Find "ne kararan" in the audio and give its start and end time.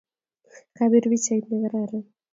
1.49-2.05